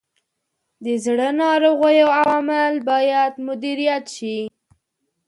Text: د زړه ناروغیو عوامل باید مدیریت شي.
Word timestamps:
د 0.85 0.87
زړه 1.05 1.27
ناروغیو 1.41 2.07
عوامل 2.19 2.73
باید 2.89 3.33
مدیریت 3.47 4.05
شي. 4.15 4.39